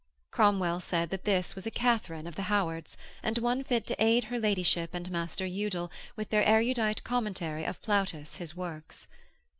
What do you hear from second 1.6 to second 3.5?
a Katharine of the Howards, and